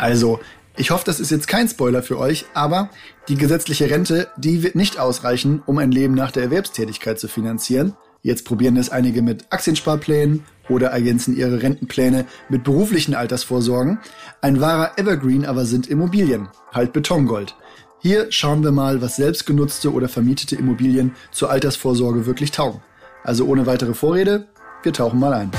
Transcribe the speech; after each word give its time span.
Also, 0.00 0.40
ich 0.78 0.90
hoffe, 0.90 1.04
das 1.04 1.20
ist 1.20 1.30
jetzt 1.30 1.46
kein 1.46 1.68
Spoiler 1.68 2.02
für 2.02 2.18
euch, 2.18 2.46
aber 2.54 2.88
die 3.28 3.34
gesetzliche 3.34 3.90
Rente, 3.90 4.28
die 4.38 4.62
wird 4.62 4.74
nicht 4.74 4.98
ausreichen, 4.98 5.62
um 5.66 5.76
ein 5.76 5.92
Leben 5.92 6.14
nach 6.14 6.30
der 6.30 6.44
Erwerbstätigkeit 6.44 7.20
zu 7.20 7.28
finanzieren. 7.28 7.94
Jetzt 8.22 8.46
probieren 8.46 8.78
es 8.78 8.88
einige 8.88 9.20
mit 9.20 9.44
Aktiensparplänen 9.50 10.44
oder 10.70 10.88
ergänzen 10.88 11.36
ihre 11.36 11.60
Rentenpläne 11.60 12.24
mit 12.48 12.64
beruflichen 12.64 13.14
Altersvorsorgen. 13.14 13.98
Ein 14.40 14.60
wahrer 14.62 14.98
Evergreen 14.98 15.44
aber 15.44 15.66
sind 15.66 15.86
Immobilien, 15.86 16.48
halt 16.72 16.94
Betongold. 16.94 17.56
Hier 18.00 18.32
schauen 18.32 18.64
wir 18.64 18.72
mal, 18.72 19.02
was 19.02 19.16
selbstgenutzte 19.16 19.92
oder 19.92 20.08
vermietete 20.08 20.56
Immobilien 20.56 21.14
zur 21.30 21.50
Altersvorsorge 21.50 22.24
wirklich 22.24 22.52
taugen. 22.52 22.80
Also 23.22 23.44
ohne 23.44 23.66
weitere 23.66 23.92
Vorrede, 23.92 24.48
wir 24.82 24.94
tauchen 24.94 25.20
mal 25.20 25.34
ein. 25.34 25.50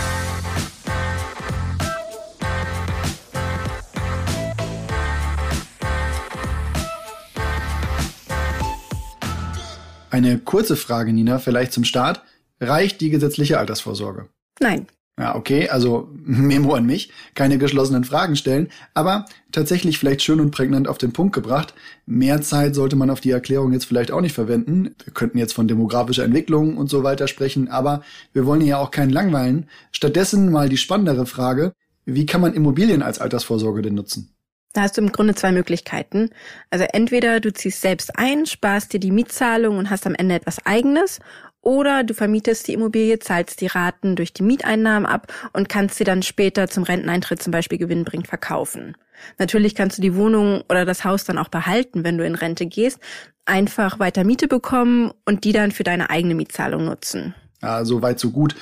Eine 10.12 10.40
kurze 10.40 10.76
Frage, 10.76 11.14
Nina, 11.14 11.40
vielleicht 11.40 11.72
zum 11.72 11.86
Start. 11.86 12.22
Reicht 12.60 13.00
die 13.00 13.10
gesetzliche 13.10 13.58
Altersvorsorge? 13.58 14.28
Nein. 14.60 14.88
Ja, 15.18 15.36
okay, 15.36 15.70
also 15.70 16.10
Memo 16.14 16.74
an 16.74 16.86
mich, 16.86 17.12
keine 17.34 17.58
geschlossenen 17.58 18.04
Fragen 18.04 18.36
stellen, 18.36 18.70
aber 18.94 19.26
tatsächlich 19.54 19.98
vielleicht 19.98 20.22
schön 20.22 20.42
und 20.42 20.52
prägnant 20.52 20.90
auf 20.90 20.98
den 20.98 21.14
Punkt 21.14 21.34
gebracht. 21.34 21.74
Mehr 22.06 22.42
Zeit 22.42 22.76
sollte 22.76 22.98
man 22.98 23.10
auf 23.10 23.22
die 23.22 23.32
Erklärung 23.32 23.72
jetzt 23.72 23.86
vielleicht 23.86 24.12
auch 24.12 24.20
nicht 24.20 24.34
verwenden. 24.34 24.96
Wir 25.02 25.14
könnten 25.14 25.38
jetzt 25.38 25.54
von 25.54 25.70
demografischer 25.70 26.26
Entwicklung 26.26 26.76
und 26.76 26.90
so 26.90 27.04
weiter 27.04 27.30
sprechen, 27.30 27.70
aber 27.70 28.04
wir 28.34 28.46
wollen 28.46 28.62
ja 28.62 28.80
auch 28.80 28.92
keinen 28.92 29.12
langweilen. 29.12 29.70
Stattdessen 29.94 30.52
mal 30.52 30.68
die 30.68 30.78
spannendere 30.78 31.26
Frage, 31.26 31.72
wie 32.04 32.26
kann 32.26 32.42
man 32.42 32.54
Immobilien 32.54 33.02
als 33.02 33.20
Altersvorsorge 33.20 33.82
denn 33.82 33.96
nutzen? 33.96 34.36
Da 34.74 34.82
hast 34.82 34.98
du 34.98 35.02
im 35.02 35.12
Grunde 35.12 35.36
zwei 35.36 35.52
Möglichkeiten. 35.52 36.30
Also 36.70 36.86
entweder 36.94 37.40
du 37.40 37.52
ziehst 37.52 37.82
selbst 37.82 38.18
ein, 38.18 38.46
sparst 38.46 38.94
dir 38.94 39.00
die 39.00 39.12
Mietzahlung 39.12 39.78
und 39.78 39.90
hast 39.90 40.08
am 40.08 40.16
Ende 40.16 40.36
etwas 40.36 40.66
eigenes, 40.66 41.20
oder 41.62 42.04
du 42.04 42.16
vermietest 42.16 42.68
die 42.68 42.74
Immobilie, 42.74 43.20
zahlst 43.20 43.62
die 43.62 43.68
Raten 43.68 44.16
durch 44.16 44.34
die 44.34 44.42
Mieteinnahmen 44.42 45.06
ab 45.06 45.32
und 45.54 45.70
kannst 45.70 45.96
sie 45.98 46.04
dann 46.04 46.24
später 46.24 46.68
zum 46.68 46.84
Renteneintritt 46.84 47.42
zum 47.42 47.52
Beispiel 47.52 47.78
gewinnbringend 47.78 48.28
verkaufen. 48.28 48.98
Natürlich 49.38 49.76
kannst 49.76 50.00
du 50.00 50.02
die 50.02 50.16
Wohnung 50.16 50.64
oder 50.70 50.86
das 50.86 51.06
Haus 51.06 51.24
dann 51.24 51.38
auch 51.38 51.50
behalten, 51.50 52.04
wenn 52.04 52.18
du 52.18 52.26
in 52.26 52.34
Rente 52.34 52.66
gehst, 52.66 53.00
einfach 53.46 54.00
weiter 54.00 54.24
Miete 54.24 54.48
bekommen 54.48 55.12
und 55.26 55.44
die 55.44 55.52
dann 55.52 55.72
für 55.72 55.84
deine 55.84 56.10
eigene 56.10 56.34
Mietzahlung 56.34 56.86
nutzen. 56.86 57.36
Ja, 57.62 57.86
so 57.86 58.02
weit, 58.02 58.20
so 58.20 58.32
gut. 58.32 58.56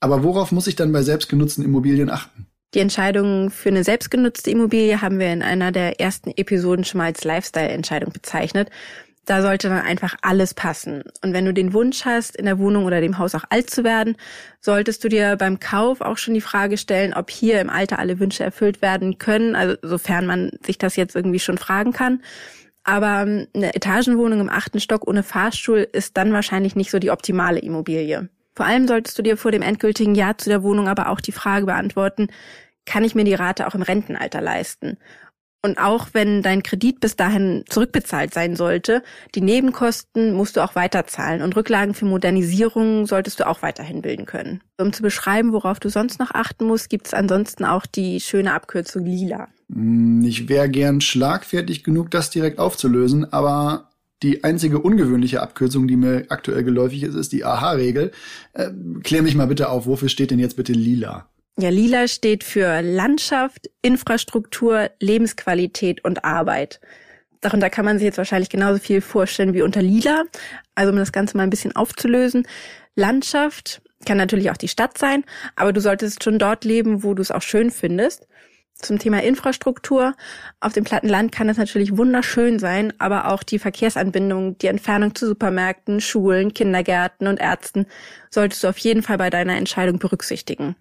Aber 0.00 0.22
worauf 0.22 0.50
muss 0.50 0.66
ich 0.66 0.76
dann 0.76 0.92
bei 0.92 1.02
selbstgenutzten 1.02 1.62
Immobilien 1.62 2.08
achten? 2.08 2.46
Die 2.76 2.82
Entscheidung 2.82 3.48
für 3.48 3.70
eine 3.70 3.84
selbstgenutzte 3.84 4.50
Immobilie 4.50 5.00
haben 5.00 5.18
wir 5.18 5.32
in 5.32 5.42
einer 5.42 5.72
der 5.72 5.98
ersten 5.98 6.30
Episoden 6.36 6.84
schon 6.84 6.98
mal 6.98 7.06
als 7.06 7.24
Lifestyle-Entscheidung 7.24 8.12
bezeichnet. 8.12 8.68
Da 9.24 9.40
sollte 9.40 9.70
dann 9.70 9.80
einfach 9.80 10.14
alles 10.20 10.52
passen. 10.52 11.02
Und 11.22 11.32
wenn 11.32 11.46
du 11.46 11.54
den 11.54 11.72
Wunsch 11.72 12.04
hast, 12.04 12.36
in 12.36 12.44
der 12.44 12.58
Wohnung 12.58 12.84
oder 12.84 13.00
dem 13.00 13.16
Haus 13.16 13.34
auch 13.34 13.44
alt 13.48 13.70
zu 13.70 13.82
werden, 13.82 14.18
solltest 14.60 15.02
du 15.02 15.08
dir 15.08 15.36
beim 15.36 15.58
Kauf 15.58 16.02
auch 16.02 16.18
schon 16.18 16.34
die 16.34 16.42
Frage 16.42 16.76
stellen, 16.76 17.14
ob 17.14 17.30
hier 17.30 17.62
im 17.62 17.70
Alter 17.70 17.98
alle 17.98 18.20
Wünsche 18.20 18.44
erfüllt 18.44 18.82
werden 18.82 19.16
können, 19.16 19.56
also 19.56 19.76
sofern 19.80 20.26
man 20.26 20.50
sich 20.62 20.76
das 20.76 20.96
jetzt 20.96 21.16
irgendwie 21.16 21.40
schon 21.40 21.56
fragen 21.56 21.94
kann. 21.94 22.20
Aber 22.84 23.22
ähm, 23.22 23.46
eine 23.54 23.74
Etagenwohnung 23.74 24.40
im 24.40 24.50
achten 24.50 24.80
Stock 24.80 25.08
ohne 25.08 25.22
Fahrstuhl 25.22 25.88
ist 25.92 26.18
dann 26.18 26.34
wahrscheinlich 26.34 26.76
nicht 26.76 26.90
so 26.90 26.98
die 26.98 27.10
optimale 27.10 27.58
Immobilie. 27.58 28.28
Vor 28.56 28.64
allem 28.64 28.88
solltest 28.88 29.18
du 29.18 29.22
dir 29.22 29.36
vor 29.36 29.52
dem 29.52 29.60
endgültigen 29.60 30.14
Ja 30.14 30.36
zu 30.38 30.48
der 30.48 30.62
Wohnung 30.62 30.88
aber 30.88 31.10
auch 31.10 31.20
die 31.20 31.32
Frage 31.32 31.66
beantworten, 31.66 32.28
kann 32.86 33.04
ich 33.04 33.14
mir 33.14 33.24
die 33.24 33.34
Rate 33.34 33.66
auch 33.66 33.74
im 33.74 33.82
Rentenalter 33.82 34.40
leisten? 34.40 34.96
Und 35.66 35.78
auch 35.78 36.10
wenn 36.12 36.42
dein 36.42 36.62
Kredit 36.62 37.00
bis 37.00 37.16
dahin 37.16 37.64
zurückbezahlt 37.68 38.32
sein 38.32 38.54
sollte, 38.54 39.02
die 39.34 39.40
Nebenkosten 39.40 40.32
musst 40.32 40.56
du 40.56 40.60
auch 40.60 40.76
weiterzahlen 40.76 41.42
und 41.42 41.56
Rücklagen 41.56 41.92
für 41.92 42.04
Modernisierung 42.04 43.06
solltest 43.06 43.40
du 43.40 43.48
auch 43.48 43.62
weiterhin 43.62 44.00
bilden 44.00 44.26
können. 44.26 44.62
Um 44.78 44.92
zu 44.92 45.02
beschreiben, 45.02 45.52
worauf 45.52 45.80
du 45.80 45.88
sonst 45.88 46.20
noch 46.20 46.30
achten 46.30 46.66
musst, 46.66 46.88
gibt 46.88 47.08
es 47.08 47.14
ansonsten 47.14 47.64
auch 47.64 47.84
die 47.84 48.20
schöne 48.20 48.52
Abkürzung 48.52 49.04
Lila. 49.04 49.48
Hm, 49.72 50.22
ich 50.24 50.48
wäre 50.48 50.68
gern 50.68 51.00
schlagfertig 51.00 51.82
genug, 51.82 52.12
das 52.12 52.30
direkt 52.30 52.60
aufzulösen, 52.60 53.32
aber 53.32 53.90
die 54.22 54.44
einzige 54.44 54.78
ungewöhnliche 54.78 55.42
Abkürzung, 55.42 55.88
die 55.88 55.96
mir 55.96 56.26
aktuell 56.28 56.62
geläufig 56.62 57.02
ist, 57.02 57.16
ist 57.16 57.32
die 57.32 57.44
AHA-Regel. 57.44 58.12
Äh, 58.52 58.70
klär 59.02 59.22
mich 59.22 59.34
mal 59.34 59.46
bitte 59.46 59.68
auf, 59.68 59.86
wofür 59.86 60.08
steht 60.08 60.30
denn 60.30 60.38
jetzt 60.38 60.56
bitte 60.56 60.72
Lila? 60.72 61.28
Ja, 61.58 61.70
lila 61.70 62.06
steht 62.06 62.44
für 62.44 62.82
Landschaft, 62.82 63.70
Infrastruktur, 63.80 64.90
Lebensqualität 65.00 66.04
und 66.04 66.22
Arbeit. 66.22 66.80
Darunter 67.40 67.70
kann 67.70 67.86
man 67.86 67.96
sich 67.98 68.04
jetzt 68.04 68.18
wahrscheinlich 68.18 68.50
genauso 68.50 68.78
viel 68.78 69.00
vorstellen 69.00 69.54
wie 69.54 69.62
unter 69.62 69.80
lila. 69.80 70.24
Also 70.74 70.92
um 70.92 70.98
das 70.98 71.12
Ganze 71.12 71.34
mal 71.34 71.44
ein 71.44 71.50
bisschen 71.50 71.74
aufzulösen. 71.74 72.46
Landschaft 72.94 73.80
kann 74.04 74.18
natürlich 74.18 74.50
auch 74.50 74.58
die 74.58 74.68
Stadt 74.68 74.98
sein, 74.98 75.24
aber 75.54 75.72
du 75.72 75.80
solltest 75.80 76.22
schon 76.22 76.38
dort 76.38 76.64
leben, 76.66 77.02
wo 77.02 77.14
du 77.14 77.22
es 77.22 77.30
auch 77.30 77.40
schön 77.40 77.70
findest. 77.70 78.28
Zum 78.74 78.98
Thema 78.98 79.22
Infrastruktur. 79.22 80.14
Auf 80.60 80.74
dem 80.74 80.84
platten 80.84 81.08
Land 81.08 81.32
kann 81.32 81.48
es 81.48 81.56
natürlich 81.56 81.96
wunderschön 81.96 82.58
sein, 82.58 82.92
aber 82.98 83.28
auch 83.28 83.42
die 83.42 83.58
Verkehrsanbindung, 83.58 84.58
die 84.58 84.66
Entfernung 84.66 85.14
zu 85.14 85.26
Supermärkten, 85.26 86.02
Schulen, 86.02 86.52
Kindergärten 86.52 87.26
und 87.26 87.40
Ärzten 87.40 87.86
solltest 88.28 88.62
du 88.62 88.68
auf 88.68 88.76
jeden 88.76 89.02
Fall 89.02 89.16
bei 89.16 89.30
deiner 89.30 89.56
Entscheidung 89.56 89.98
berücksichtigen. 89.98 90.76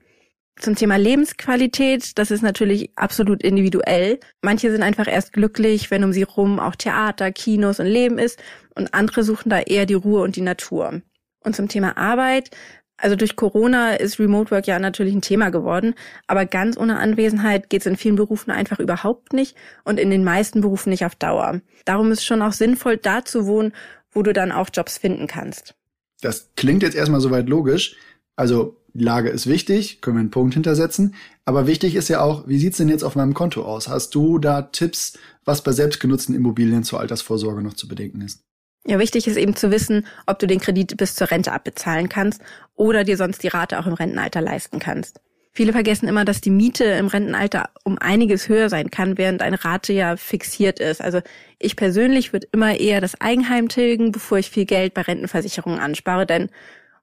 Zum 0.57 0.75
Thema 0.75 0.95
Lebensqualität, 0.95 2.17
das 2.17 2.31
ist 2.31 2.41
natürlich 2.41 2.91
absolut 2.95 3.43
individuell. 3.43 4.19
Manche 4.41 4.71
sind 4.71 4.83
einfach 4.83 5.07
erst 5.07 5.33
glücklich, 5.33 5.91
wenn 5.91 6.03
um 6.03 6.13
sie 6.13 6.23
rum 6.23 6.59
auch 6.59 6.75
Theater, 6.75 7.31
Kinos 7.31 7.79
und 7.79 7.87
Leben 7.87 8.17
ist 8.17 8.41
und 8.73 8.93
andere 8.93 9.23
suchen 9.23 9.49
da 9.49 9.59
eher 9.59 9.85
die 9.85 9.95
Ruhe 9.95 10.21
und 10.21 10.37
die 10.37 10.41
Natur. 10.41 11.01
Und 11.41 11.55
zum 11.55 11.67
Thema 11.67 11.97
Arbeit, 11.97 12.51
also 12.97 13.17
durch 13.17 13.35
Corona 13.35 13.95
ist 13.95 14.19
Remote 14.19 14.51
Work 14.51 14.67
ja 14.67 14.79
natürlich 14.79 15.13
ein 15.13 15.21
Thema 15.21 15.49
geworden, 15.49 15.93
aber 16.27 16.45
ganz 16.45 16.77
ohne 16.77 16.99
Anwesenheit 16.99 17.69
geht 17.69 17.81
es 17.81 17.87
in 17.87 17.97
vielen 17.97 18.15
Berufen 18.15 18.51
einfach 18.51 18.79
überhaupt 18.79 19.33
nicht 19.33 19.57
und 19.83 19.99
in 19.99 20.09
den 20.09 20.23
meisten 20.23 20.61
Berufen 20.61 20.89
nicht 20.89 21.05
auf 21.05 21.15
Dauer. 21.15 21.59
Darum 21.83 22.13
ist 22.13 22.25
schon 22.25 22.41
auch 22.41 22.53
sinnvoll, 22.53 22.95
da 22.95 23.25
zu 23.25 23.45
wohnen, 23.45 23.73
wo 24.11 24.23
du 24.23 24.31
dann 24.31 24.53
auch 24.53 24.69
Jobs 24.71 24.97
finden 24.97 25.27
kannst. 25.27 25.75
Das 26.21 26.51
klingt 26.55 26.81
jetzt 26.83 26.95
erstmal 26.95 27.19
soweit 27.19 27.49
logisch. 27.49 27.97
Also 28.37 28.77
Lage 29.03 29.29
ist 29.29 29.47
wichtig, 29.47 30.01
können 30.01 30.17
wir 30.17 30.21
einen 30.21 30.31
Punkt 30.31 30.53
hintersetzen. 30.53 31.15
Aber 31.43 31.67
wichtig 31.67 31.95
ist 31.95 32.07
ja 32.07 32.21
auch, 32.21 32.47
wie 32.47 32.57
sieht's 32.57 32.77
denn 32.77 32.89
jetzt 32.89 33.03
auf 33.03 33.15
meinem 33.15 33.33
Konto 33.33 33.63
aus? 33.63 33.87
Hast 33.89 34.15
du 34.15 34.39
da 34.39 34.63
Tipps, 34.63 35.17
was 35.43 35.63
bei 35.63 35.73
selbstgenutzten 35.73 36.33
Immobilien 36.33 36.83
zur 36.83 36.99
Altersvorsorge 36.99 37.61
noch 37.61 37.73
zu 37.73 37.87
bedenken 37.87 38.21
ist? 38.21 38.41
Ja, 38.87 38.99
wichtig 38.99 39.27
ist 39.27 39.37
eben 39.37 39.55
zu 39.55 39.71
wissen, 39.71 40.05
ob 40.27 40.39
du 40.39 40.47
den 40.47 40.59
Kredit 40.59 40.95
bis 40.97 41.15
zur 41.15 41.31
Rente 41.31 41.51
abbezahlen 41.51 42.07
kannst 42.07 42.41
oder 42.75 43.03
dir 43.03 43.17
sonst 43.17 43.43
die 43.43 43.47
Rate 43.47 43.79
auch 43.79 43.87
im 43.87 43.93
Rentenalter 43.93 44.41
leisten 44.41 44.79
kannst. 44.79 45.19
Viele 45.51 45.71
vergessen 45.71 46.07
immer, 46.07 46.25
dass 46.25 46.41
die 46.41 46.49
Miete 46.49 46.83
im 46.83 47.07
Rentenalter 47.07 47.69
um 47.83 47.97
einiges 47.97 48.49
höher 48.49 48.69
sein 48.69 48.91
kann, 48.91 49.17
während 49.17 49.41
eine 49.41 49.63
Rate 49.63 49.93
ja 49.93 50.17
fixiert 50.17 50.79
ist. 50.79 51.01
Also 51.01 51.21
ich 51.59 51.77
persönlich 51.77 52.33
würde 52.33 52.47
immer 52.51 52.77
eher 52.77 53.01
das 53.01 53.19
Eigenheim 53.21 53.69
tilgen, 53.69 54.11
bevor 54.11 54.37
ich 54.37 54.49
viel 54.49 54.65
Geld 54.65 54.93
bei 54.93 55.01
Rentenversicherungen 55.01 55.79
anspare, 55.79 56.25
denn 56.25 56.49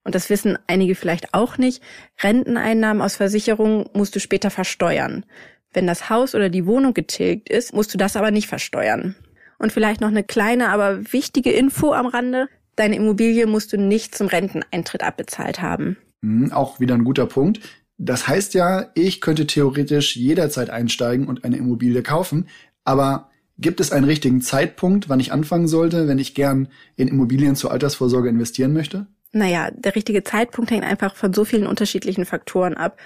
und 0.05 0.15
das 0.15 0.31
wissen 0.31 0.59
einige 0.67 0.95
vielleicht 0.95 1.33
auch 1.35 1.59
nicht, 1.59 1.83
Renteneinnahmen 2.23 3.03
aus 3.03 3.17
Versicherungen 3.17 3.89
musst 3.95 4.15
du 4.17 4.21
später 4.21 4.51
versteuern. 4.51 5.25
Wenn 5.73 5.87
das 5.87 6.11
Haus 6.11 6.35
oder 6.35 6.49
die 6.49 6.67
Wohnung 6.67 6.93
getilgt 6.93 7.49
ist, 7.49 7.73
musst 7.73 7.95
du 7.95 7.99
das 7.99 8.17
aber 8.17 8.31
nicht 8.31 8.49
versteuern. 8.49 9.15
Und 9.59 9.73
vielleicht 9.73 10.01
noch 10.01 10.09
eine 10.09 10.25
kleine, 10.25 10.71
aber 10.71 11.13
wichtige 11.13 11.53
Info 11.53 11.93
am 11.93 12.07
Rande. 12.07 12.49
Deine 12.77 12.97
Immobilie 12.97 13.47
musst 13.47 13.73
du 13.73 13.79
nicht 13.79 14.15
zum 14.15 14.27
Renteneintritt 14.27 15.03
abbezahlt 15.03 15.63
haben. 15.63 15.97
Mhm, 16.21 16.53
auch 16.53 16.81
wieder 16.81 16.95
ein 16.95 17.05
guter 17.05 17.27
Punkt. 17.27 17.61
Das 17.97 18.27
heißt 18.27 18.55
ja, 18.55 18.91
ich 18.95 19.21
könnte 19.21 19.47
theoretisch 19.47 20.17
jederzeit 20.17 20.71
einsteigen 20.71 21.29
und 21.29 21.45
eine 21.45 21.57
Immobilie 21.57 22.03
kaufen, 22.03 22.49
aber 22.85 23.31
gibt 23.59 23.81
es 23.81 23.93
einen 23.93 24.07
richtigen 24.07 24.41
Zeitpunkt, 24.41 25.09
wann 25.09 25.21
ich 25.21 25.31
anfangen 25.31 25.69
sollte, 25.69 26.09
wenn 26.09 26.19
ich 26.19 26.35
gern 26.35 26.69
in 26.97 27.07
Immobilien 27.07 27.55
zur 27.55 27.71
Altersvorsorge 27.71 28.29
investieren 28.29 28.73
möchte? 28.73 29.07
Naja, 29.33 29.71
der 29.73 29.95
richtige 29.95 30.25
Zeitpunkt 30.25 30.71
hängt 30.71 30.85
einfach 30.85 31.15
von 31.17 31.33
so 31.33 31.45
vielen 31.45 31.67
unterschiedlichen 31.67 32.27
Faktoren 32.27 32.75
ab. 32.75 32.99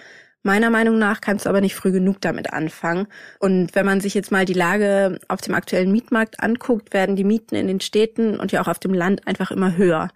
Meiner 0.43 0.71
Meinung 0.71 0.99
nach 0.99 1.21
kannst 1.21 1.45
du 1.45 1.49
aber 1.49 1.61
nicht 1.61 1.75
früh 1.75 1.91
genug 1.91 2.21
damit 2.21 2.53
anfangen. 2.53 3.09
Und 3.41 3.75
wenn 3.75 3.87
man 3.87 4.01
sich 4.01 4.15
jetzt 4.15 4.31
mal 4.31 4.45
die 4.45 4.53
Lage 4.53 5.19
auf 5.29 5.41
dem 5.41 5.55
aktuellen 5.55 5.91
Mietmarkt 5.91 6.41
anguckt, 6.41 6.93
werden 6.93 7.17
die 7.17 7.25
Mieten 7.25 7.57
in 7.57 7.67
den 7.67 7.81
Städten 7.81 8.39
und 8.39 8.53
ja 8.53 8.63
auch 8.63 8.69
auf 8.69 8.79
dem 8.79 8.95
Land 8.95 9.27
einfach 9.27 9.51
immer 9.51 9.77
höher. 9.77 10.09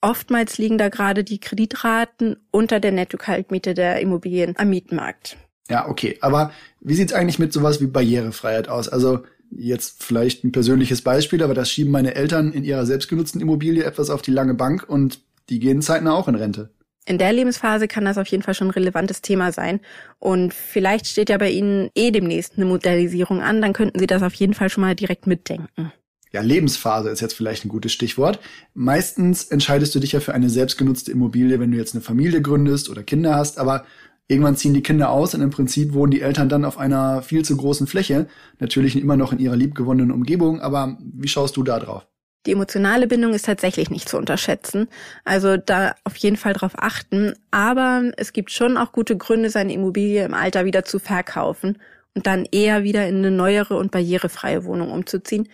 Oftmals 0.00 0.58
liegen 0.58 0.78
da 0.78 0.88
gerade 0.88 1.22
die 1.22 1.38
Kreditraten 1.38 2.36
unter 2.50 2.80
der 2.80 2.90
Netto-Kaltmiete 2.90 3.74
der 3.74 4.00
Immobilien 4.00 4.54
am 4.56 4.70
Mietmarkt. 4.70 5.36
Ja, 5.70 5.88
okay. 5.88 6.18
Aber 6.20 6.50
wie 6.80 6.94
sieht's 6.94 7.12
eigentlich 7.12 7.38
mit 7.38 7.52
sowas 7.52 7.80
wie 7.80 7.86
Barrierefreiheit 7.86 8.68
aus? 8.68 8.88
Also 8.88 9.20
jetzt 9.50 10.02
vielleicht 10.02 10.42
ein 10.42 10.50
persönliches 10.50 11.02
Beispiel, 11.02 11.40
aber 11.40 11.54
das 11.54 11.70
schieben 11.70 11.92
meine 11.92 12.16
Eltern 12.16 12.52
in 12.52 12.64
ihrer 12.64 12.84
selbstgenutzten 12.84 13.40
Immobilie 13.40 13.84
etwas 13.84 14.10
auf 14.10 14.22
die 14.22 14.32
lange 14.32 14.54
Bank 14.54 14.88
und 14.88 15.20
die 15.48 15.58
gehen 15.58 15.82
zeitnah 15.82 16.14
auch 16.14 16.28
in 16.28 16.34
Rente. 16.34 16.70
In 17.04 17.18
der 17.18 17.32
Lebensphase 17.32 17.88
kann 17.88 18.04
das 18.04 18.16
auf 18.16 18.28
jeden 18.28 18.44
Fall 18.44 18.54
schon 18.54 18.68
ein 18.68 18.72
relevantes 18.72 19.22
Thema 19.22 19.50
sein. 19.50 19.80
Und 20.20 20.54
vielleicht 20.54 21.08
steht 21.08 21.30
ja 21.30 21.38
bei 21.38 21.50
Ihnen 21.50 21.90
eh 21.96 22.12
demnächst 22.12 22.56
eine 22.56 22.64
Modellisierung 22.64 23.42
an, 23.42 23.60
dann 23.60 23.72
könnten 23.72 23.98
Sie 23.98 24.06
das 24.06 24.22
auf 24.22 24.34
jeden 24.34 24.54
Fall 24.54 24.68
schon 24.68 24.82
mal 24.82 24.94
direkt 24.94 25.26
mitdenken. 25.26 25.92
Ja, 26.32 26.40
Lebensphase 26.40 27.10
ist 27.10 27.20
jetzt 27.20 27.34
vielleicht 27.34 27.64
ein 27.64 27.68
gutes 27.68 27.92
Stichwort. 27.92 28.38
Meistens 28.72 29.44
entscheidest 29.44 29.94
du 29.94 29.98
dich 29.98 30.12
ja 30.12 30.20
für 30.20 30.32
eine 30.32 30.48
selbstgenutzte 30.48 31.12
Immobilie, 31.12 31.60
wenn 31.60 31.72
du 31.72 31.76
jetzt 31.76 31.94
eine 31.94 32.02
Familie 32.02 32.40
gründest 32.40 32.88
oder 32.88 33.02
Kinder 33.02 33.34
hast, 33.34 33.58
aber 33.58 33.84
irgendwann 34.28 34.56
ziehen 34.56 34.72
die 34.72 34.82
Kinder 34.82 35.10
aus 35.10 35.34
und 35.34 35.42
im 35.42 35.50
Prinzip 35.50 35.92
wohnen 35.92 36.12
die 36.12 36.22
Eltern 36.22 36.48
dann 36.48 36.64
auf 36.64 36.78
einer 36.78 37.20
viel 37.20 37.44
zu 37.44 37.56
großen 37.56 37.86
Fläche. 37.86 38.28
Natürlich 38.60 38.96
immer 38.96 39.16
noch 39.16 39.32
in 39.32 39.40
ihrer 39.40 39.56
liebgewonnenen 39.56 40.10
Umgebung, 40.10 40.60
aber 40.60 40.96
wie 41.00 41.28
schaust 41.28 41.56
du 41.56 41.64
da 41.64 41.78
drauf? 41.78 42.06
Die 42.46 42.52
emotionale 42.52 43.06
Bindung 43.06 43.34
ist 43.34 43.46
tatsächlich 43.46 43.90
nicht 43.90 44.08
zu 44.08 44.18
unterschätzen. 44.18 44.88
Also 45.24 45.56
da 45.56 45.94
auf 46.04 46.16
jeden 46.16 46.36
Fall 46.36 46.54
drauf 46.54 46.72
achten. 46.76 47.34
Aber 47.50 48.10
es 48.16 48.32
gibt 48.32 48.50
schon 48.50 48.76
auch 48.76 48.92
gute 48.92 49.16
Gründe, 49.16 49.50
seine 49.50 49.72
Immobilie 49.72 50.24
im 50.24 50.34
Alter 50.34 50.64
wieder 50.64 50.84
zu 50.84 50.98
verkaufen 50.98 51.78
und 52.14 52.26
dann 52.26 52.46
eher 52.50 52.82
wieder 52.82 53.06
in 53.06 53.18
eine 53.18 53.30
neuere 53.30 53.76
und 53.76 53.92
barrierefreie 53.92 54.64
Wohnung 54.64 54.90
umzuziehen, 54.90 55.48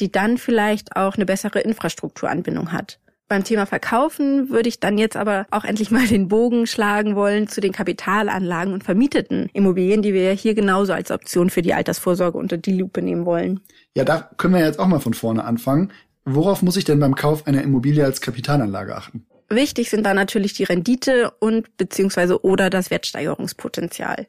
die 0.00 0.12
dann 0.12 0.38
vielleicht 0.38 0.96
auch 0.96 1.14
eine 1.14 1.26
bessere 1.26 1.60
Infrastrukturanbindung 1.60 2.72
hat. 2.72 2.98
Beim 3.26 3.42
Thema 3.42 3.64
Verkaufen 3.64 4.50
würde 4.50 4.68
ich 4.68 4.80
dann 4.80 4.98
jetzt 4.98 5.16
aber 5.16 5.46
auch 5.50 5.64
endlich 5.64 5.90
mal 5.90 6.06
den 6.06 6.28
Bogen 6.28 6.66
schlagen 6.66 7.16
wollen 7.16 7.48
zu 7.48 7.62
den 7.62 7.72
Kapitalanlagen 7.72 8.74
und 8.74 8.84
vermieteten 8.84 9.48
Immobilien, 9.54 10.02
die 10.02 10.12
wir 10.12 10.30
hier 10.32 10.54
genauso 10.54 10.92
als 10.92 11.10
Option 11.10 11.48
für 11.48 11.62
die 11.62 11.72
Altersvorsorge 11.72 12.36
unter 12.36 12.58
die 12.58 12.78
Lupe 12.78 13.00
nehmen 13.00 13.24
wollen. 13.24 13.60
Ja, 13.96 14.04
da 14.04 14.30
können 14.36 14.54
wir 14.54 14.60
jetzt 14.60 14.78
auch 14.78 14.86
mal 14.86 15.00
von 15.00 15.14
vorne 15.14 15.44
anfangen. 15.44 15.90
Worauf 16.24 16.62
muss 16.62 16.76
ich 16.76 16.84
denn 16.84 17.00
beim 17.00 17.14
Kauf 17.14 17.46
einer 17.46 17.62
Immobilie 17.62 18.04
als 18.04 18.20
Kapitalanlage 18.20 18.96
achten? 18.96 19.26
Wichtig 19.50 19.90
sind 19.90 20.04
da 20.04 20.14
natürlich 20.14 20.54
die 20.54 20.64
Rendite 20.64 21.32
und 21.38 21.76
beziehungsweise 21.76 22.42
oder 22.44 22.70
das 22.70 22.90
Wertsteigerungspotenzial. 22.90 24.26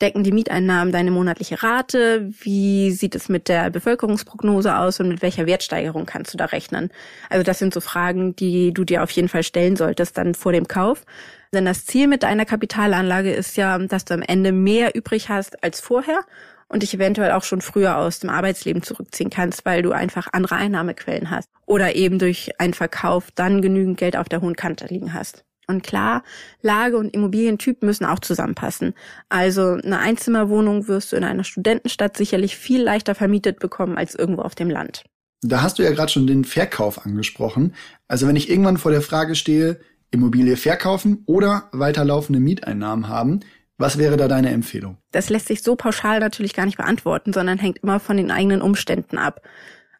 Decken 0.00 0.22
die 0.22 0.32
Mieteinnahmen 0.32 0.92
deine 0.92 1.10
monatliche 1.10 1.62
Rate? 1.62 2.30
Wie 2.40 2.92
sieht 2.92 3.16
es 3.16 3.28
mit 3.28 3.48
der 3.48 3.68
Bevölkerungsprognose 3.70 4.76
aus 4.76 5.00
und 5.00 5.08
mit 5.08 5.22
welcher 5.22 5.46
Wertsteigerung 5.46 6.06
kannst 6.06 6.32
du 6.32 6.38
da 6.38 6.46
rechnen? 6.46 6.90
Also 7.28 7.42
das 7.42 7.58
sind 7.58 7.74
so 7.74 7.80
Fragen, 7.80 8.36
die 8.36 8.72
du 8.72 8.84
dir 8.84 9.02
auf 9.02 9.10
jeden 9.10 9.28
Fall 9.28 9.42
stellen 9.42 9.76
solltest 9.76 10.16
dann 10.16 10.34
vor 10.34 10.52
dem 10.52 10.68
Kauf. 10.68 11.04
Denn 11.52 11.64
das 11.64 11.86
Ziel 11.86 12.08
mit 12.08 12.22
deiner 12.22 12.44
Kapitalanlage 12.44 13.32
ist 13.32 13.56
ja, 13.56 13.78
dass 13.78 14.04
du 14.04 14.14
am 14.14 14.22
Ende 14.22 14.52
mehr 14.52 14.94
übrig 14.94 15.28
hast 15.28 15.62
als 15.62 15.80
vorher 15.80 16.20
und 16.68 16.82
dich 16.82 16.94
eventuell 16.94 17.32
auch 17.32 17.44
schon 17.44 17.60
früher 17.60 17.96
aus 17.96 18.20
dem 18.20 18.30
Arbeitsleben 18.30 18.82
zurückziehen 18.82 19.30
kannst, 19.30 19.64
weil 19.64 19.82
du 19.82 19.92
einfach 19.92 20.28
andere 20.32 20.56
Einnahmequellen 20.56 21.30
hast 21.30 21.48
oder 21.66 21.94
eben 21.96 22.18
durch 22.18 22.50
einen 22.58 22.74
Verkauf 22.74 23.30
dann 23.34 23.62
genügend 23.62 23.98
Geld 23.98 24.16
auf 24.16 24.28
der 24.28 24.40
hohen 24.40 24.56
Kante 24.56 24.86
liegen 24.86 25.14
hast. 25.14 25.44
Und 25.70 25.82
klar, 25.82 26.22
Lage 26.62 26.96
und 26.96 27.12
Immobilientyp 27.12 27.82
müssen 27.82 28.06
auch 28.06 28.20
zusammenpassen. 28.20 28.94
Also 29.28 29.72
eine 29.72 29.98
Einzimmerwohnung 29.98 30.88
wirst 30.88 31.12
du 31.12 31.16
in 31.16 31.24
einer 31.24 31.44
Studentenstadt 31.44 32.16
sicherlich 32.16 32.56
viel 32.56 32.82
leichter 32.82 33.14
vermietet 33.14 33.58
bekommen 33.58 33.98
als 33.98 34.14
irgendwo 34.14 34.42
auf 34.42 34.54
dem 34.54 34.70
Land. 34.70 35.04
Da 35.42 35.60
hast 35.60 35.78
du 35.78 35.82
ja 35.82 35.90
gerade 35.90 36.10
schon 36.10 36.26
den 36.26 36.44
Verkauf 36.44 37.04
angesprochen. 37.04 37.74
Also 38.08 38.26
wenn 38.26 38.34
ich 38.34 38.48
irgendwann 38.48 38.78
vor 38.78 38.90
der 38.90 39.02
Frage 39.02 39.34
stehe, 39.34 39.78
Immobilie 40.10 40.56
verkaufen 40.56 41.22
oder 41.26 41.68
weiterlaufende 41.72 42.40
Mieteinnahmen 42.40 43.08
haben, 43.08 43.40
was 43.76 43.96
wäre 43.96 44.16
da 44.16 44.26
deine 44.26 44.50
Empfehlung? 44.50 44.98
Das 45.12 45.30
lässt 45.30 45.46
sich 45.46 45.62
so 45.62 45.76
pauschal 45.76 46.18
natürlich 46.18 46.52
gar 46.52 46.66
nicht 46.66 46.78
beantworten, 46.78 47.32
sondern 47.32 47.58
hängt 47.58 47.78
immer 47.78 48.00
von 48.00 48.16
den 48.16 48.30
eigenen 48.30 48.60
Umständen 48.60 49.18
ab. 49.18 49.40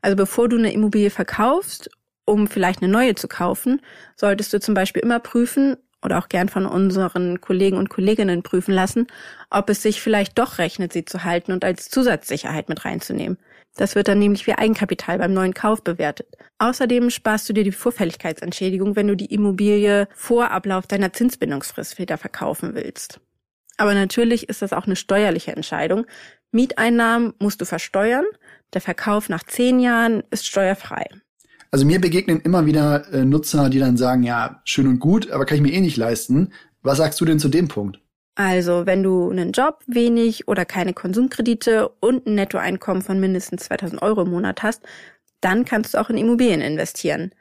Also 0.03 0.17
bevor 0.17 0.49
du 0.49 0.57
eine 0.57 0.73
Immobilie 0.73 1.11
verkaufst, 1.11 1.91
um 2.25 2.49
vielleicht 2.49 2.83
eine 2.83 2.91
neue 2.91 3.15
zu 3.15 3.29
kaufen, 3.29 3.81
solltest 4.17 4.53
du 4.53 4.61
zum 4.61 4.75
Beispiel 4.75 5.03
immer 5.03 5.21
prüfen 5.21 5.77
oder 6.03 6.19
auch 6.19 6.29
gern 6.29 6.49
von 6.49 6.67
unseren 6.67 7.41
Kollegen 7.41 7.77
und 7.77 7.89
Kolleginnen 7.89 8.43
prüfen 8.43 8.73
lassen, 8.75 9.07
ob 9.51 9.71
es 9.71 9.83
sich 9.83 10.01
vielleicht 10.01 10.39
doch 10.39 10.59
rechnet, 10.59 10.93
sie 10.93 11.05
zu 11.05 11.25
halten 11.25 11.53
und 11.53 11.65
als 11.65 11.89
Zusatzsicherheit 11.89 12.69
mit 12.69 12.85
reinzunehmen. 12.85 13.39
Das 13.77 13.95
wird 13.95 14.09
dann 14.09 14.19
nämlich 14.19 14.47
wie 14.47 14.55
Eigenkapital 14.55 15.19
beim 15.19 15.33
neuen 15.33 15.55
Kauf 15.55 15.85
bewertet. 15.85 16.27
Außerdem 16.59 17.11
sparst 17.11 17.49
du 17.49 17.53
dir 17.53 17.65
die 17.65 17.73
Vorfälligkeitsentschädigung, 17.73 18.97
wenn 18.97 19.07
du 19.07 19.17
die 19.17 19.33
Immobilie 19.33 20.09
vor 20.15 20.51
Ablauf 20.51 20.87
deiner 20.87 21.13
Zinsbindungsfrist 21.13 21.99
wieder 21.99 22.19
verkaufen 22.19 22.75
willst. 22.75 23.21
Aber 23.77 23.95
natürlich 23.95 24.49
ist 24.49 24.63
das 24.63 24.73
auch 24.73 24.87
eine 24.87 24.97
steuerliche 24.97 25.53
Entscheidung. 25.53 26.07
Mieteinnahmen 26.51 27.35
musst 27.39 27.61
du 27.61 27.65
versteuern. 27.65 28.25
Der 28.75 28.81
Verkauf 28.81 29.29
nach 29.29 29.45
zehn 29.45 29.79
Jahren 29.79 30.25
ist 30.31 30.47
steuerfrei. 30.47 31.07
Also 31.71 31.87
mir 31.87 32.01
begegnen 32.01 32.41
immer 32.41 32.67
wieder 32.67 33.13
äh, 33.13 33.25
Nutzer, 33.25 33.71
die 33.71 33.79
dann 33.79 33.97
sagen, 33.97 34.23
ja, 34.23 34.61
schön 34.65 34.89
und 34.89 34.99
gut, 34.99 35.31
aber 35.31 35.45
kann 35.45 35.57
ich 35.57 35.63
mir 35.63 35.73
eh 35.73 35.81
nicht 35.81 35.97
leisten. 35.97 36.53
Was 36.83 36.99
sagst 36.99 37.21
du 37.21 37.25
denn 37.25 37.39
zu 37.39 37.49
dem 37.49 37.69
Punkt? 37.69 38.01
Also, 38.41 38.87
wenn 38.87 39.03
du 39.03 39.31
einen 39.31 39.51
Job, 39.51 39.83
wenig 39.89 40.47
oder 40.47 40.65
keine 40.65 40.95
Konsumkredite 40.95 41.89
und 41.89 42.25
ein 42.25 42.37
Nettoeinkommen 42.37 43.03
von 43.03 43.19
mindestens 43.19 43.65
2000 43.65 44.01
Euro 44.01 44.23
im 44.23 44.31
Monat 44.31 44.63
hast, 44.63 44.85
dann 45.41 45.65
kannst 45.65 45.95
du 45.95 45.99
auch 45.99 46.09
in 46.09 46.17
Immobilien 46.17 46.61
investieren. 46.61 47.33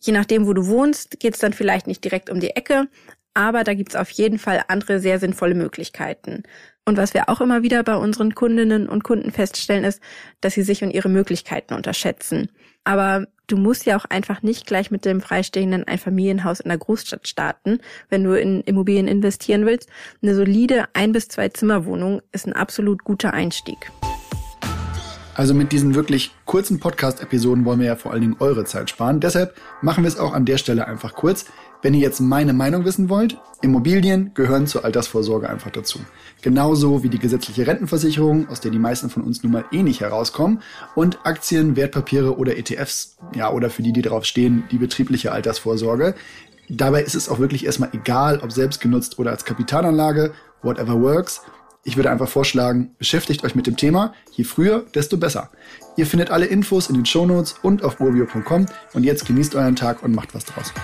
Je 0.00 0.14
nachdem, 0.14 0.46
wo 0.46 0.54
du 0.54 0.66
wohnst, 0.66 1.20
geht 1.20 1.34
es 1.34 1.40
dann 1.40 1.52
vielleicht 1.52 1.86
nicht 1.86 2.02
direkt 2.02 2.30
um 2.30 2.40
die 2.40 2.56
Ecke, 2.56 2.88
aber 3.36 3.64
da 3.64 3.74
gibt's 3.74 3.96
auf 3.96 4.08
jeden 4.10 4.38
Fall 4.38 4.62
andere 4.68 4.98
sehr 4.98 5.18
sinnvolle 5.18 5.54
Möglichkeiten. 5.54 6.42
Und 6.86 6.96
was 6.96 7.12
wir 7.12 7.28
auch 7.28 7.42
immer 7.42 7.62
wieder 7.62 7.82
bei 7.82 7.94
unseren 7.96 8.34
Kundinnen 8.34 8.88
und 8.88 9.04
Kunden 9.04 9.30
feststellen, 9.30 9.84
ist, 9.84 10.00
dass 10.40 10.54
sie 10.54 10.62
sich 10.62 10.82
und 10.82 10.90
ihre 10.90 11.10
Möglichkeiten 11.10 11.74
unterschätzen. 11.74 12.48
Aber 12.84 13.26
du 13.46 13.58
musst 13.58 13.84
ja 13.84 13.98
auch 13.98 14.06
einfach 14.06 14.42
nicht 14.42 14.66
gleich 14.66 14.90
mit 14.90 15.04
dem 15.04 15.20
freistehenden 15.20 15.84
Einfamilienhaus 15.84 16.60
in 16.60 16.70
der 16.70 16.78
Großstadt 16.78 17.28
starten, 17.28 17.80
wenn 18.08 18.24
du 18.24 18.32
in 18.32 18.62
Immobilien 18.62 19.08
investieren 19.08 19.66
willst. 19.66 19.90
Eine 20.22 20.34
solide 20.34 20.86
ein 20.94 21.12
bis 21.12 21.28
zwei 21.28 21.50
Zimmerwohnung 21.50 22.22
ist 22.32 22.46
ein 22.46 22.54
absolut 22.54 23.04
guter 23.04 23.34
Einstieg. 23.34 23.90
Also 25.36 25.52
mit 25.52 25.70
diesen 25.70 25.94
wirklich 25.94 26.34
kurzen 26.46 26.80
Podcast-Episoden 26.80 27.66
wollen 27.66 27.80
wir 27.80 27.88
ja 27.88 27.96
vor 27.96 28.12
allen 28.12 28.22
Dingen 28.22 28.36
eure 28.40 28.64
Zeit 28.64 28.88
sparen. 28.88 29.20
Deshalb 29.20 29.54
machen 29.82 30.02
wir 30.02 30.08
es 30.08 30.18
auch 30.18 30.32
an 30.32 30.46
der 30.46 30.56
Stelle 30.56 30.86
einfach 30.88 31.12
kurz. 31.12 31.44
Wenn 31.82 31.92
ihr 31.92 32.00
jetzt 32.00 32.20
meine 32.20 32.54
Meinung 32.54 32.86
wissen 32.86 33.10
wollt, 33.10 33.36
Immobilien 33.60 34.32
gehören 34.32 34.66
zur 34.66 34.86
Altersvorsorge 34.86 35.50
einfach 35.50 35.70
dazu. 35.70 35.98
Genauso 36.40 37.02
wie 37.02 37.10
die 37.10 37.18
gesetzliche 37.18 37.66
Rentenversicherung, 37.66 38.48
aus 38.48 38.60
der 38.60 38.70
die 38.70 38.78
meisten 38.78 39.10
von 39.10 39.22
uns 39.24 39.42
nun 39.42 39.52
mal 39.52 39.66
eh 39.72 39.82
nicht 39.82 40.00
herauskommen, 40.00 40.62
und 40.94 41.18
Aktien, 41.24 41.76
Wertpapiere 41.76 42.38
oder 42.38 42.56
ETFs, 42.56 43.18
ja, 43.34 43.52
oder 43.52 43.68
für 43.68 43.82
die, 43.82 43.92
die 43.92 44.02
darauf 44.02 44.24
stehen, 44.24 44.64
die 44.70 44.78
betriebliche 44.78 45.32
Altersvorsorge. 45.32 46.14
Dabei 46.70 47.02
ist 47.02 47.14
es 47.14 47.28
auch 47.28 47.40
wirklich 47.40 47.66
erstmal 47.66 47.90
egal, 47.92 48.40
ob 48.42 48.52
selbst 48.52 48.80
genutzt 48.80 49.18
oder 49.18 49.32
als 49.32 49.44
Kapitalanlage, 49.44 50.32
whatever 50.62 50.98
works. 50.98 51.42
Ich 51.86 51.96
würde 51.96 52.10
einfach 52.10 52.28
vorschlagen, 52.28 52.90
beschäftigt 52.98 53.44
euch 53.44 53.54
mit 53.54 53.68
dem 53.68 53.76
Thema. 53.76 54.12
Je 54.32 54.42
früher, 54.42 54.84
desto 54.92 55.18
besser. 55.18 55.50
Ihr 55.96 56.04
findet 56.04 56.30
alle 56.30 56.46
Infos 56.46 56.88
in 56.88 56.96
den 56.96 57.06
Shownotes 57.06 57.54
und 57.62 57.84
auf 57.84 58.00
urbio.com. 58.00 58.66
Und 58.92 59.04
jetzt 59.04 59.24
genießt 59.24 59.54
euren 59.54 59.76
Tag 59.76 60.02
und 60.02 60.12
macht 60.12 60.34
was 60.34 60.44
draus. 60.44 60.74